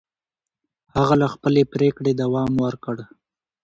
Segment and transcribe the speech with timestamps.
[0.95, 2.95] هغه له خپلې پرېکړې دوام ورکړ.